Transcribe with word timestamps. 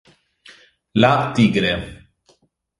La 1.05 1.11
tigre! 1.37 1.75